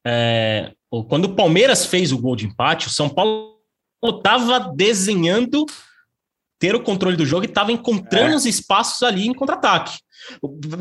[0.07, 0.72] É,
[1.09, 3.59] quando o Palmeiras fez o gol de empate, o São Paulo
[4.05, 5.66] estava desenhando
[6.59, 8.37] ter o controle do jogo e estava encontrando é.
[8.37, 9.98] os espaços ali em contra-ataque.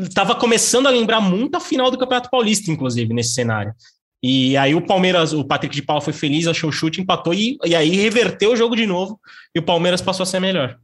[0.02, 3.74] Estava começando a lembrar muito a final do Campeonato Paulista, inclusive, nesse cenário.
[4.22, 7.56] E aí o Palmeiras, o Patrick de Paula foi feliz, achou o chute, empatou e,
[7.64, 9.20] e aí reverteu o jogo de novo
[9.54, 10.78] e o Palmeiras passou a ser melhor.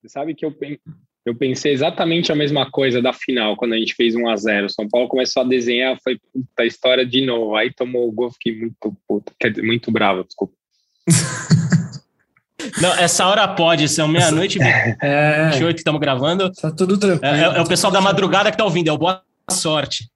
[0.00, 0.54] Você sabe que eu,
[1.24, 4.68] eu pensei exatamente a mesma coisa da final, quando a gente fez 1 a 0
[4.68, 7.56] São Paulo começou a desenhar, foi puta história de novo.
[7.56, 10.54] Aí tomou o gol, fiquei muito puto, muito bravo, desculpa.
[12.80, 14.58] Não, essa hora pode, são meia-noite
[15.00, 16.50] é, 28 que estamos gravando.
[16.52, 17.34] Tá tudo tranquilo.
[17.34, 20.08] É, é, é, o pessoal da madrugada que tá ouvindo, é o boa sorte.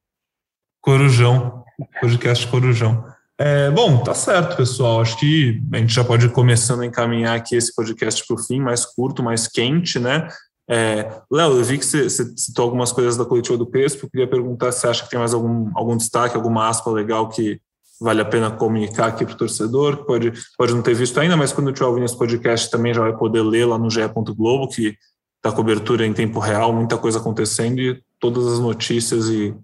[0.80, 1.64] Corujão,
[2.00, 3.04] podcast Corujão.
[3.40, 5.00] É, bom, tá certo, pessoal.
[5.00, 8.38] Acho que a gente já pode ir começando a encaminhar aqui esse podcast para o
[8.38, 10.28] fim, mais curto, mais quente, né?
[10.70, 14.04] É, Léo, eu vi que você, você, citou algumas coisas da coletiva do Crespo.
[14.04, 17.28] Eu queria perguntar se você acha que tem mais algum, algum destaque, alguma aspa legal
[17.28, 17.60] que,
[18.00, 21.52] vale a pena comunicar aqui para o torcedor, pode, pode não ter visto ainda, mas
[21.52, 24.00] quando estiver ouvindo esse podcast também já vai poder ler lá no GE.
[24.36, 24.96] Globo, que
[25.42, 29.54] da cobertura em tempo real, muita coisa acontecendo e todas as notícias e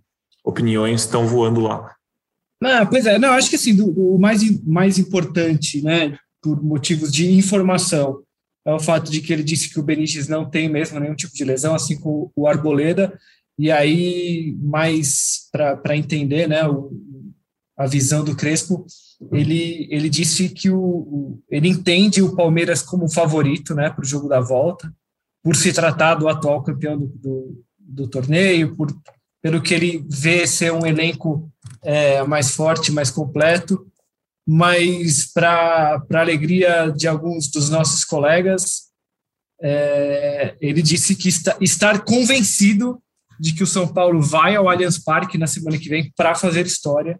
[0.44, 1.94] opiniões estão voando lá.
[2.60, 7.30] Não, pois é, não, acho que assim, o mais, mais importante, né, por motivos de
[7.30, 8.22] informação,
[8.66, 11.34] é o fato de que ele disse que o Benítez não tem mesmo nenhum tipo
[11.34, 13.18] de lesão, assim como o Arboleda,
[13.58, 16.90] e aí, mais para entender né, o,
[17.76, 18.86] a visão do Crespo,
[19.32, 24.06] ele, ele disse que o, o, ele entende o Palmeiras como favorito né, para o
[24.06, 24.92] jogo da volta,
[25.42, 28.94] por se tratar do atual campeão do, do, do torneio, por,
[29.42, 31.50] pelo que ele vê ser um elenco
[31.82, 33.86] é, mais forte, mais completo,
[34.46, 38.84] mas para alegria de alguns dos nossos colegas,
[39.62, 43.00] é, ele disse que está, estar convencido
[43.40, 46.66] de que o São Paulo vai ao Allianz Parque na semana que vem para fazer
[46.66, 47.18] história.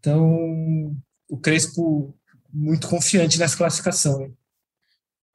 [0.00, 0.96] Então,
[1.28, 2.14] o Crespo
[2.52, 4.32] muito confiante nessa classificação.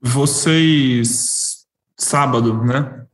[0.01, 3.05] Vocês, sábado, né?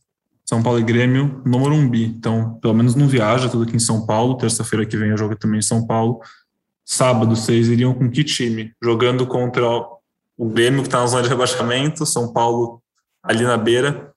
[0.46, 2.06] São Paulo e Grêmio no Morumbi.
[2.06, 4.38] Então, pelo menos não viaja, tudo aqui em São Paulo.
[4.38, 6.20] Terça-feira que vem eu jogo também em São Paulo.
[6.86, 8.74] Sábado, vocês iriam com que time?
[8.84, 9.66] Jogando contra
[10.38, 12.82] o Grêmio, que está na zona de rebaixamento, São Paulo
[13.24, 14.14] ali na beira.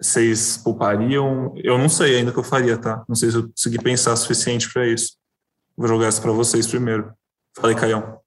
[0.00, 1.54] Vocês poupariam?
[1.56, 3.04] Eu não sei ainda o que eu faria, tá?
[3.08, 5.16] Não sei se eu consegui pensar o suficiente para isso.
[5.82, 7.12] Vou jogar essa para vocês primeiro.
[7.56, 8.20] Falei, Caião.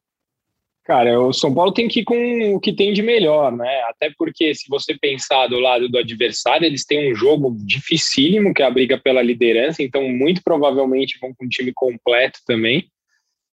[0.83, 3.81] Cara, o São Paulo tem que ir com o que tem de melhor, né?
[3.83, 8.61] Até porque, se você pensar do lado do adversário, eles têm um jogo dificílimo, que
[8.61, 12.89] é a briga pela liderança, então, muito provavelmente vão com um time completo também.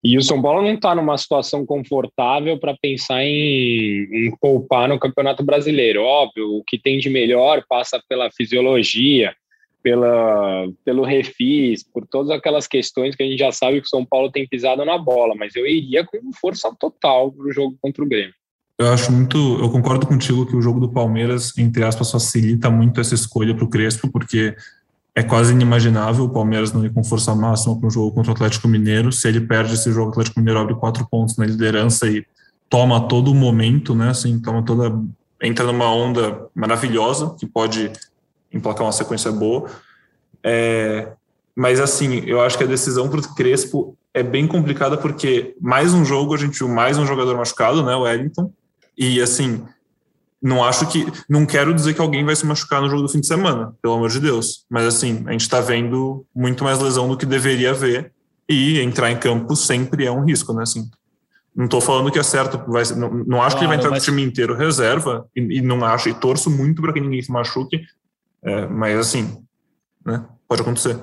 [0.01, 4.97] E o São Paulo não está numa situação confortável para pensar em, em, poupar no
[4.97, 6.03] Campeonato Brasileiro.
[6.03, 9.35] Óbvio, o que tem de melhor passa pela fisiologia,
[9.81, 14.05] pela, pelo refis, por todas aquelas questões que a gente já sabe que o São
[14.05, 18.03] Paulo tem pisado na bola, mas eu iria com força total para o jogo contra
[18.03, 18.33] o Grêmio.
[18.77, 23.01] Eu acho muito, eu concordo contigo que o jogo do Palmeiras, entre aspas, facilita muito
[23.01, 24.55] essa escolha para o Crespo, porque
[25.13, 28.35] é quase inimaginável o Palmeiras não ir com força máxima para um jogo contra o
[28.35, 29.11] Atlético Mineiro.
[29.11, 32.25] Se ele perde esse jogo, o Atlético Mineiro abre quatro pontos na liderança e
[32.69, 34.11] toma todo o momento, né?
[34.11, 34.97] Assim, toma toda.
[35.41, 37.91] entra numa onda maravilhosa que pode
[38.51, 39.69] emplacar uma sequência boa.
[40.43, 41.11] É,
[41.55, 45.93] mas, assim, eu acho que a decisão para o Crespo é bem complicada porque mais
[45.93, 47.95] um jogo a gente viu mais um jogador machucado, né?
[47.95, 48.51] O Wellington.
[48.97, 49.63] E, assim,
[50.41, 51.05] não acho que.
[51.27, 53.95] Não quero dizer que alguém vai se machucar no jogo do fim de semana, pelo
[53.95, 54.65] amor de Deus.
[54.69, 58.11] Mas assim, a gente está vendo muito mais lesão do que deveria haver.
[58.47, 60.63] E entrar em campo sempre é um risco, né?
[60.63, 60.89] Assim,
[61.55, 63.89] não estou falando que é certo, vai, não, não acho claro, que ele vai entrar
[63.91, 63.99] mas...
[63.99, 67.21] com o time inteiro reserva, e, e, não acho, e torço muito para que ninguém
[67.21, 67.81] se machuque,
[68.43, 69.43] é, mas assim,
[70.05, 70.25] né?
[70.47, 70.99] Pode acontecer.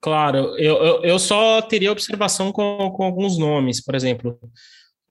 [0.00, 4.38] Claro, eu, eu, eu só teria observação com, com alguns nomes, por exemplo.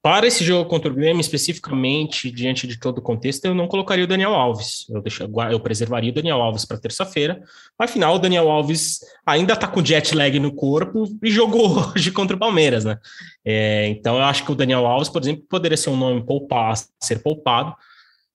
[0.00, 4.04] Para esse jogo contra o Grêmio, especificamente, diante de todo o contexto, eu não colocaria
[4.04, 4.86] o Daniel Alves.
[4.90, 7.42] Eu, deixo, eu preservaria o Daniel Alves para terça-feira.
[7.78, 12.36] Afinal, o Daniel Alves ainda está com jet lag no corpo e jogou hoje contra
[12.36, 12.98] o Palmeiras, né?
[13.44, 16.74] É, então, eu acho que o Daniel Alves, por exemplo, poderia ser um nome poupar,
[17.00, 17.74] ser poupado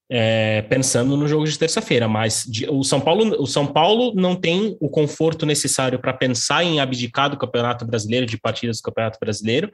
[0.10, 4.36] é, pensando no jogo de terça-feira, mas de, o, São Paulo, o São Paulo não
[4.36, 9.20] tem o conforto necessário para pensar em abdicar do Campeonato Brasileiro, de partidas do Campeonato
[9.22, 9.72] Brasileiro,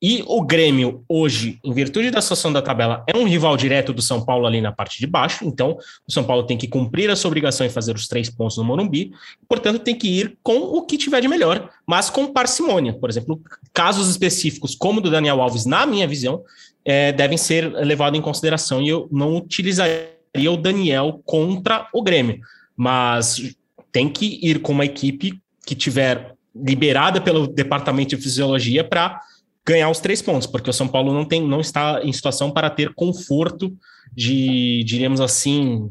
[0.00, 4.00] e o Grêmio, hoje, em virtude da situação da tabela, é um rival direto do
[4.00, 7.16] São Paulo ali na parte de baixo, então o São Paulo tem que cumprir a
[7.16, 9.10] sua obrigação em fazer os três pontos no Morumbi,
[9.48, 12.92] portanto tem que ir com o que tiver de melhor, mas com parcimônia.
[12.92, 13.40] Por exemplo,
[13.72, 16.44] casos específicos como o do Daniel Alves, na minha visão,
[16.84, 18.82] é, devem ser levados em consideração.
[18.82, 20.08] E eu não utilizaria
[20.50, 22.40] o Daniel contra o Grêmio,
[22.76, 23.54] mas
[23.92, 29.20] tem que ir com uma equipe que tiver liberada pelo departamento de fisiologia para
[29.66, 32.70] ganhar os três pontos, porque o São Paulo não tem, não está em situação para
[32.70, 33.76] ter conforto
[34.14, 35.90] de, diríamos assim,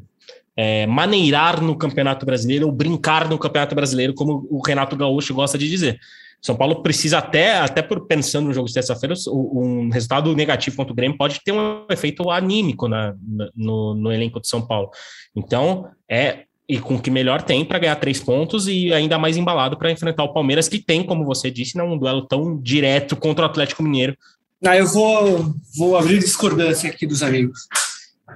[0.55, 5.57] é, maneirar no Campeonato Brasileiro ou brincar no Campeonato Brasileiro, como o Renato Gaúcho gosta
[5.57, 5.99] de dizer.
[6.41, 10.93] São Paulo precisa até, até por pensando no jogo de terça-feira, um resultado negativo contra
[10.93, 13.15] o Grêmio pode ter um efeito anímico na,
[13.55, 14.89] no, no elenco de São Paulo.
[15.35, 19.37] Então, é e com o que melhor tem para ganhar três pontos e ainda mais
[19.37, 23.15] embalado para enfrentar o Palmeiras, que tem, como você disse, não um duelo tão direto
[23.15, 24.17] contra o Atlético Mineiro.
[24.65, 27.67] Ah, eu vou, vou abrir discordância aqui dos amigos.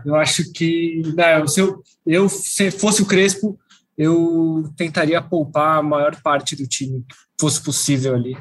[0.06, 3.60] Eu acho que não, se eu, eu se fosse o Crespo,
[3.98, 7.04] eu tentaria poupar a maior parte do time
[7.42, 8.38] fosse possível ali.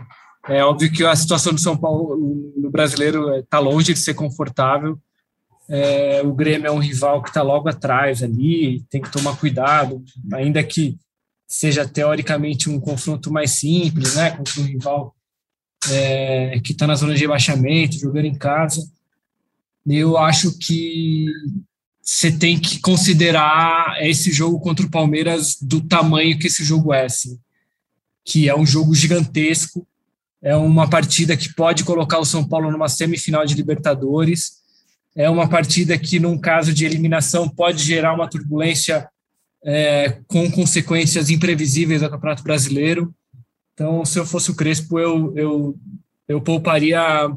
[0.49, 4.99] É óbvio que a situação do São Paulo no brasileiro está longe de ser confortável.
[5.69, 10.03] É, o Grêmio é um rival que está logo atrás ali, tem que tomar cuidado,
[10.33, 10.99] ainda que
[11.47, 15.15] seja teoricamente um confronto mais simples, né, contra um rival
[15.91, 18.83] é, que está na zona de rebaixamento, jogando em casa.
[19.87, 21.27] Eu acho que
[22.03, 27.05] você tem que considerar esse jogo contra o Palmeiras do tamanho que esse jogo é,
[27.05, 27.39] assim,
[28.25, 29.87] que é um jogo gigantesco,
[30.43, 34.61] é uma partida que pode colocar o São Paulo numa semifinal de Libertadores,
[35.15, 39.09] é uma partida que, num caso de eliminação, pode gerar uma turbulência
[39.65, 43.15] é, com consequências imprevisíveis ao Campeonato Brasileiro.
[43.75, 45.79] Então, se eu fosse o Crespo, eu, eu,
[46.29, 47.31] eu pouparia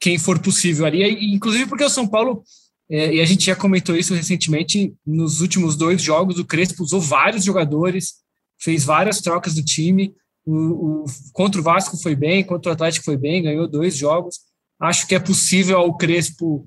[0.00, 2.42] quem for possível ali, inclusive porque o São Paulo,
[2.90, 7.00] é, e a gente já comentou isso recentemente, nos últimos dois jogos, o Crespo usou
[7.00, 8.14] vários jogadores,
[8.58, 10.14] fez várias trocas do time,
[10.50, 14.40] o, o, contra o Vasco foi bem, contra o Atlético foi bem, ganhou dois jogos.
[14.80, 16.66] Acho que é possível ao Crespo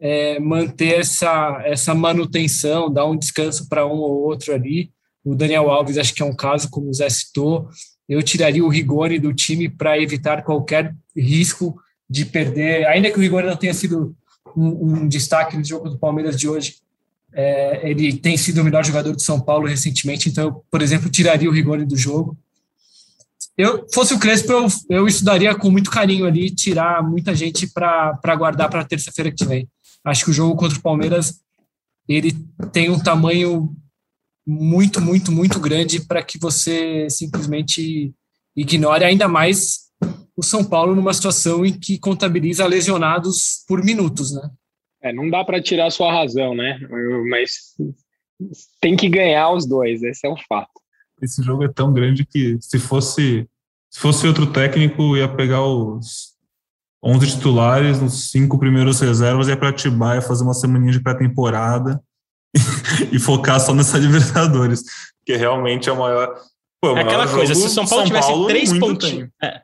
[0.00, 4.90] é, manter essa, essa manutenção, dar um descanso para um ou outro ali.
[5.24, 7.68] O Daniel Alves, acho que é um caso, como o Zé citou.
[8.08, 11.76] Eu tiraria o Rigoni do time para evitar qualquer risco
[12.08, 14.16] de perder, ainda que o Rigoni não tenha sido
[14.56, 16.76] um, um destaque no jogo do Palmeiras de hoje.
[17.34, 21.10] É, ele tem sido o melhor jogador de São Paulo recentemente, então eu, por exemplo,
[21.10, 22.38] tiraria o Rigoni do jogo
[23.56, 28.36] eu fosse o Crespo, eu, eu estudaria com muito carinho ali, tirar muita gente para
[28.36, 29.68] guardar para terça-feira que vem.
[30.04, 31.40] Acho que o jogo contra o Palmeiras
[32.08, 32.32] ele
[32.72, 33.74] tem um tamanho
[34.46, 38.14] muito, muito, muito grande para que você simplesmente
[38.56, 39.88] ignore ainda mais
[40.36, 44.48] o São Paulo numa situação em que contabiliza lesionados por minutos, né?
[45.02, 46.78] É, não dá para tirar a sua razão, né?
[47.28, 47.74] Mas
[48.80, 50.80] tem que ganhar os dois, esse é o fato
[51.22, 53.46] esse jogo é tão grande que se fosse
[53.90, 56.36] se fosse outro técnico ia pegar os
[57.02, 62.00] 11 titulares, os cinco primeiros reservas ia para Atibaia fazer uma semaninha de pré-temporada
[63.10, 64.82] e focar só nessa Libertadores,
[65.24, 66.38] que realmente é o maior
[66.80, 69.28] Pô, é aquela coisa, se São Paulo São tivesse Paulo, três pontinhos.
[69.42, 69.62] É.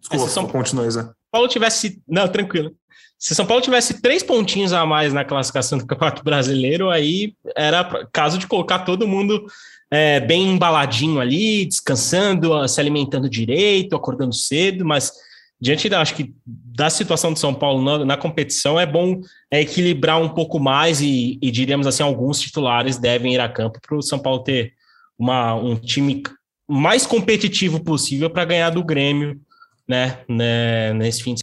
[0.00, 1.14] Desculpa, é, se São continua.
[1.30, 2.02] Paulo tivesse.
[2.08, 2.74] Não, tranquilo.
[3.18, 8.06] Se São Paulo tivesse três pontinhos a mais na classificação do Campeonato Brasileiro, aí era
[8.12, 9.46] caso de colocar todo mundo
[9.90, 15.12] é, bem embaladinho ali, descansando, se alimentando direito, acordando cedo, mas
[15.60, 19.20] diante da, acho que da situação de São Paulo na, na competição, é bom
[19.50, 23.80] é, equilibrar um pouco mais e, e, diríamos assim, alguns titulares devem ir a campo
[23.80, 24.74] para o São Paulo ter
[25.18, 26.22] uma, um time
[26.68, 29.40] mais competitivo possível para ganhar do Grêmio,
[29.88, 31.42] né, né, nesse fim de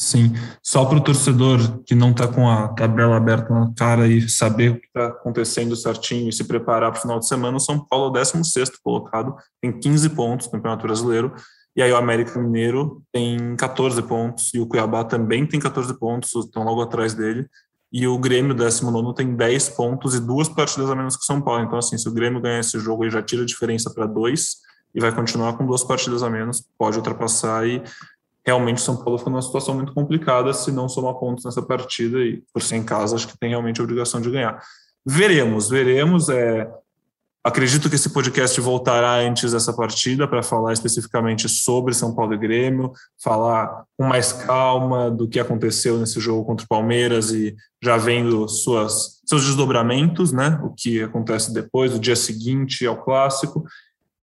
[0.00, 0.32] Sim,
[0.62, 4.70] só para o torcedor que não está com a tabela aberta na cara e saber
[4.70, 7.84] o que está acontecendo certinho e se preparar para o final de semana, o São
[7.84, 11.34] Paulo é o 16 colocado, tem 15 pontos no Campeonato Brasileiro,
[11.74, 16.32] e aí o América Mineiro tem 14 pontos, e o Cuiabá também tem 14 pontos,
[16.32, 17.48] estão logo atrás dele,
[17.92, 21.40] e o Grêmio, 19 tem 10 pontos e duas partidas a menos que o São
[21.40, 21.64] Paulo.
[21.64, 24.58] Então, assim, se o Grêmio ganhar esse jogo, ele já tira a diferença para dois
[24.94, 27.82] e vai continuar com duas partidas a menos, pode ultrapassar e
[28.48, 32.42] realmente São Paulo foi numa situação muito complicada se não somar pontos nessa partida e
[32.50, 34.58] por ser em casa acho que tem realmente a obrigação de ganhar.
[35.06, 36.30] Veremos, veremos.
[36.30, 36.66] É,
[37.44, 42.38] acredito que esse podcast voltará antes dessa partida para falar especificamente sobre São Paulo e
[42.38, 42.90] Grêmio,
[43.22, 48.48] falar com mais calma do que aconteceu nesse jogo contra o Palmeiras e já vendo
[48.48, 50.58] suas, seus desdobramentos, né?
[50.62, 53.62] O que acontece depois, o dia seguinte ao clássico.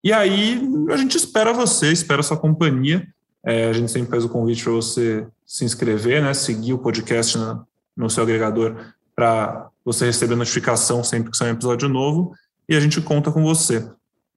[0.04, 3.09] E aí a gente espera você, espera sua companhia.
[3.44, 7.37] É, a gente sempre faz o convite para você se inscrever, né, seguir o podcast
[7.38, 8.76] no, no seu agregador
[9.14, 12.33] para você receber notificação sempre que sair um episódio novo
[12.68, 13.87] e a gente conta com você.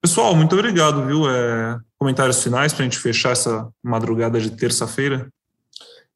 [0.02, 1.30] Pessoal, muito obrigado, viu?
[1.30, 5.30] É, comentários finais para a gente fechar essa madrugada de terça-feira.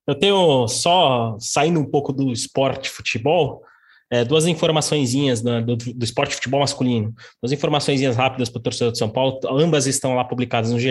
[0.05, 3.61] Eu tenho só saindo um pouco do esporte futebol,
[4.09, 8.91] é, duas informaçõezinhas né, do, do, esporte futebol masculino, duas informaçõezinhas rápidas para o torcedor
[8.91, 10.89] de São Paulo, ambas estão lá publicadas no GE.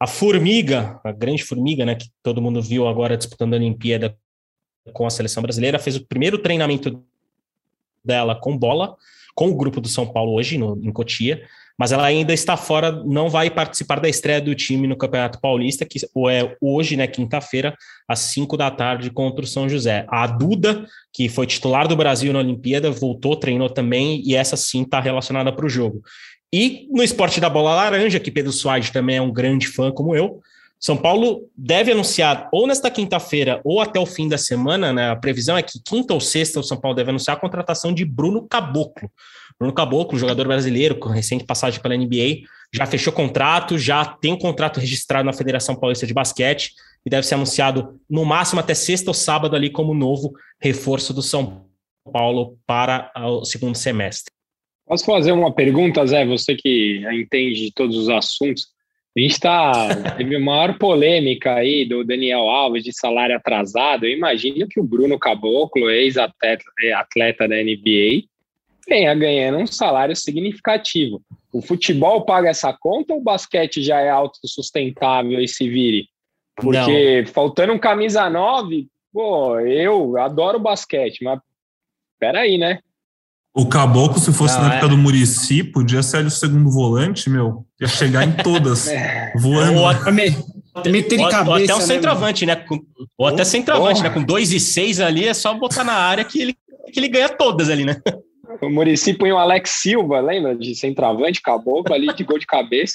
[0.00, 4.16] A Formiga, a grande Formiga, né, que todo mundo viu agora disputando a Olimpíada
[4.94, 7.04] com a seleção brasileira, fez o primeiro treinamento
[8.02, 8.96] dela com bola,
[9.34, 11.46] com o grupo do São Paulo hoje, no, em Cotia,
[11.78, 15.84] mas ela ainda está fora, não vai participar da estreia do time no Campeonato Paulista,
[15.84, 15.98] que
[16.30, 17.76] é hoje, né, quinta-feira,
[18.08, 20.04] às 5 da tarde, contra o São José.
[20.08, 24.82] A Duda, que foi titular do Brasil na Olimpíada, voltou, treinou também, e essa sim
[24.82, 26.02] está relacionada para o jogo.
[26.52, 30.16] E no esporte da bola laranja, que Pedro Soares também é um grande fã como
[30.16, 30.40] eu,
[30.80, 35.10] São Paulo deve anunciar ou nesta quinta-feira ou até o fim da semana, né?
[35.10, 38.04] A previsão é que quinta ou sexta o São Paulo deve anunciar a contratação de
[38.04, 39.10] Bruno Caboclo.
[39.58, 42.40] Bruno Caboclo, jogador brasileiro com recente passagem pela NBA,
[42.72, 46.72] já fechou contrato, já tem um contrato registrado na Federação Paulista de Basquete
[47.06, 51.22] e deve ser anunciado no máximo até sexta ou sábado ali como novo reforço do
[51.22, 51.66] São
[52.12, 54.32] Paulo para o segundo semestre.
[54.90, 56.26] Posso fazer uma pergunta, Zé?
[56.26, 58.66] Você que entende de todos os assuntos.
[59.16, 59.88] A gente tá.
[60.16, 64.04] Teve a maior polêmica aí do Daniel Alves de salário atrasado.
[64.04, 68.24] Eu imagino que o Bruno Caboclo, ex-atleta da NBA,
[68.88, 71.22] venha ganhando um salário significativo.
[71.52, 76.08] O futebol paga essa conta ou o basquete já é autossustentável e se vire?
[76.56, 77.32] Porque Não.
[77.32, 81.38] faltando um camisa 9, pô, eu adoro basquete, mas
[82.18, 82.80] peraí, né?
[83.54, 84.88] O Caboclo, se fosse Não, na época é...
[84.90, 87.66] do Murici, podia ser o segundo volante, meu.
[87.80, 89.32] Ia chegar em todas, é.
[89.36, 89.80] voando.
[89.80, 90.10] Ou até,
[90.88, 92.56] meter cabeça, ou até um né, centroavante, né?
[92.56, 92.80] Com,
[93.18, 94.10] ou até centroavante, né?
[94.10, 96.56] Com dois e seis ali, é só botar na área que ele,
[96.92, 98.00] que ele ganha todas ali, né?
[98.62, 100.54] O Murici põe o Alex Silva, lembra?
[100.54, 102.94] De centroavante, Caboclo ali de gol de cabeça.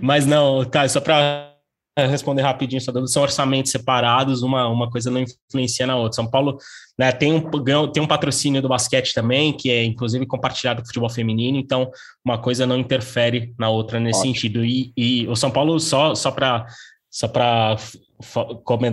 [0.00, 1.51] Mas não, cara, só para
[1.96, 6.16] responder rapidinho sua dúvida, são orçamentos separados, uma, uma coisa não influencia na outra.
[6.16, 6.58] São Paulo
[6.98, 10.86] né, tem, um, tem um patrocínio do basquete também, que é inclusive compartilhado com o
[10.86, 11.90] futebol feminino, então
[12.24, 14.34] uma coisa não interfere na outra nesse Ótimo.
[14.34, 14.64] sentido.
[14.64, 16.66] E, e, o São Paulo, só, só para
[17.10, 17.28] só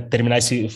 [0.10, 0.68] terminar esse.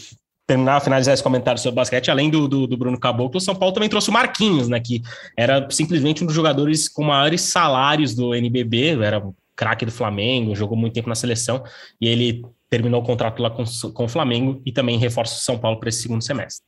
[0.45, 3.74] Terminar, finalizar esse comentário sobre basquete, além do, do, do, Bruno Caboclo, o São Paulo
[3.74, 4.78] também trouxe o Marquinhos, né?
[4.78, 5.01] Que
[5.38, 9.24] era simplesmente um dos jogadores com maiores salários do NBB, era
[9.56, 11.64] craque do Flamengo, jogou muito tempo na seleção,
[11.99, 15.58] e ele terminou o contrato lá com, com o Flamengo e também reforça o São
[15.58, 16.66] Paulo para esse segundo semestre.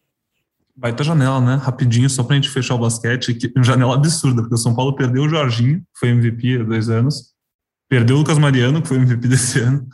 [0.75, 1.55] Baita janela, né?
[1.55, 5.23] Rapidinho, só pra gente fechar o basquete, que janela absurda, porque o São Paulo perdeu
[5.23, 7.33] o Jorginho, que foi MVP há dois anos,
[7.87, 9.87] perdeu o Lucas Mariano, que foi MVP desse ano,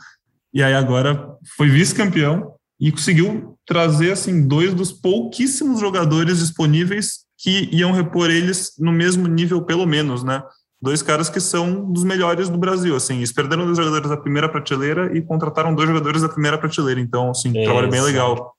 [0.52, 7.68] e aí agora foi vice-campeão e conseguiu trazer, assim, dois dos pouquíssimos jogadores disponíveis que
[7.72, 10.42] iam repor eles no mesmo nível, pelo menos, né?
[10.82, 14.48] Dois caras que são dos melhores do Brasil, assim, eles perderam dois jogadores da primeira
[14.48, 17.64] prateleira e contrataram dois jogadores da primeira prateleira, então, assim, Exato.
[17.64, 18.54] trabalho bem legal.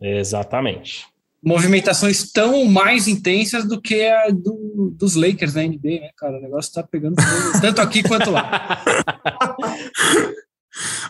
[0.00, 1.06] Exatamente.
[1.44, 6.38] Movimentações tão mais intensas do que a do, dos Lakers na NBA, né, cara?
[6.38, 7.16] O negócio tá pegando
[7.60, 8.80] tanto aqui quanto lá.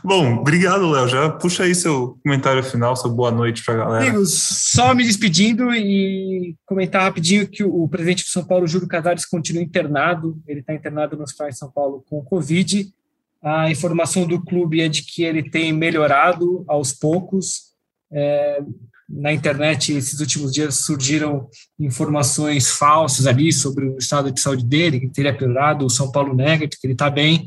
[0.03, 1.09] Bom, obrigado, Léo.
[1.09, 4.05] Já puxa aí seu comentário final, seu boa noite para a galera.
[4.05, 9.25] Amigos, só me despedindo e comentar rapidinho que o presidente de São Paulo, Júlio Casares,
[9.25, 10.43] continua internado.
[10.49, 12.93] Ele está internado no Hospital de São Paulo com Covid.
[13.41, 17.73] A informação do clube é de que ele tem melhorado aos poucos.
[18.11, 18.63] É,
[19.09, 21.49] na internet, esses últimos dias surgiram
[21.79, 25.85] informações falsas ali sobre o estado de saúde dele, que teria piorado.
[25.85, 27.47] O São Paulo nega que ele está bem.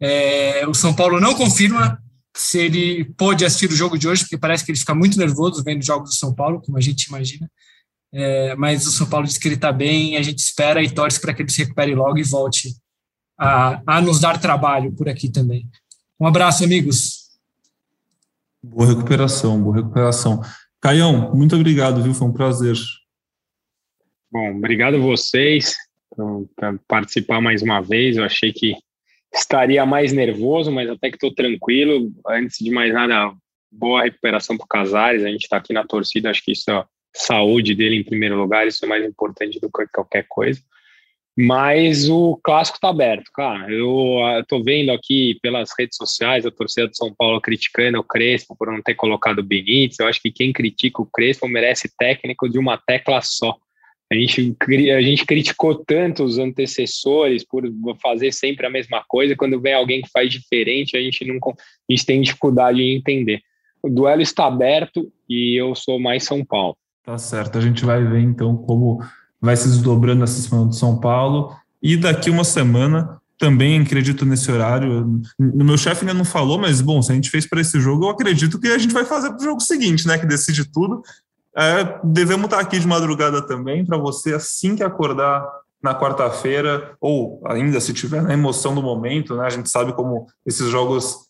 [0.00, 1.98] É, o São Paulo não confirma
[2.36, 5.62] se ele pôde assistir o jogo de hoje, porque parece que ele fica muito nervoso
[5.62, 7.48] vendo jogos do São Paulo, como a gente imagina.
[8.12, 11.20] É, mas o São Paulo diz que ele está bem, a gente espera e torce
[11.20, 12.74] para que ele se recupere logo e volte
[13.38, 15.68] a, a nos dar trabalho por aqui também.
[16.20, 17.24] Um abraço, amigos.
[18.62, 20.40] Boa recuperação, boa recuperação.
[20.80, 22.14] Caião, muito obrigado, viu?
[22.14, 22.76] Foi um prazer.
[24.30, 25.74] Bom, obrigado a vocês
[26.10, 26.48] por
[26.86, 28.16] participar mais uma vez.
[28.16, 28.74] Eu achei que
[29.34, 32.12] estaria mais nervoso, mas até que estou tranquilo.
[32.26, 33.34] Antes de mais nada,
[33.70, 35.24] boa recuperação para o Casares.
[35.24, 38.36] A gente está aqui na torcida, acho que isso é a saúde dele em primeiro
[38.36, 40.60] lugar, isso é mais importante do que qualquer coisa.
[41.36, 43.68] Mas o clássico está aberto, cara.
[43.68, 48.54] Eu estou vendo aqui pelas redes sociais a torcida do São Paulo criticando o Crespo
[48.56, 49.98] por não ter colocado o Benítez.
[49.98, 53.56] Eu acho que quem critica o Crespo merece técnico de uma tecla só.
[54.14, 54.56] A gente,
[54.92, 57.64] a gente criticou tanto os antecessores por
[58.00, 59.36] fazer sempre a mesma coisa.
[59.36, 63.40] Quando vem alguém que faz diferente, a gente, não, a gente tem dificuldade em entender.
[63.82, 66.76] O duelo está aberto e eu sou mais São Paulo.
[67.02, 67.58] Tá certo.
[67.58, 68.98] A gente vai ver então como
[69.40, 71.54] vai se desdobrando essa semana do São Paulo.
[71.82, 75.20] E daqui uma semana, também acredito nesse horário.
[75.38, 78.06] O meu chefe ainda não falou, mas bom, se a gente fez para esse jogo,
[78.06, 80.18] eu acredito que a gente vai fazer para o jogo seguinte, né?
[80.18, 81.02] Que decide tudo.
[81.56, 85.46] É, devemos estar aqui de madrugada também para você, assim que acordar
[85.82, 89.46] na quarta-feira, ou ainda se tiver na emoção do momento, né?
[89.46, 91.28] A gente sabe como esses jogos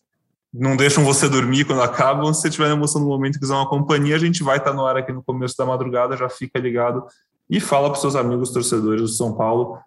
[0.53, 2.33] não deixam você dormir quando acabam.
[2.33, 4.85] Se tiver na emoção do momento e quiser uma companhia, a gente vai estar no
[4.85, 7.03] ar aqui no começo da madrugada, já fica ligado
[7.49, 9.77] e fala para seus amigos torcedores do São Paulo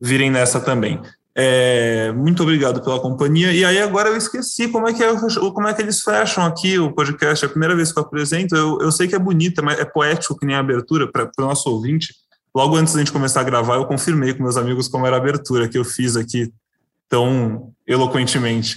[0.00, 1.00] virem nessa também.
[1.34, 3.52] É, muito obrigado pela companhia.
[3.52, 6.78] E aí agora eu esqueci como é que é, como é que eles fecham aqui
[6.78, 7.44] o podcast.
[7.44, 8.54] É a primeira vez que eu apresento.
[8.54, 11.42] Eu, eu sei que é bonita, mas é poético que nem a abertura para o
[11.42, 12.14] nosso ouvinte.
[12.54, 15.18] Logo antes da gente começar a gravar, eu confirmei com meus amigos como era a
[15.18, 16.52] abertura que eu fiz aqui
[17.08, 18.76] tão eloquentemente.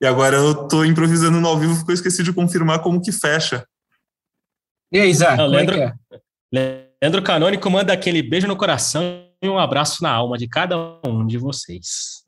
[0.00, 3.10] E agora eu estou improvisando no ao vivo porque eu esqueci de confirmar como que
[3.10, 3.66] fecha.
[4.92, 5.34] E aí, Zé?
[5.36, 6.20] Não, Leandro, é é?
[7.02, 11.26] Leandro Canônico manda aquele beijo no coração e um abraço na alma de cada um
[11.26, 12.24] de vocês.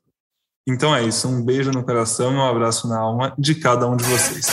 [0.67, 3.95] Então é isso, um beijo no coração e um abraço na alma de cada um
[3.95, 4.45] de vocês.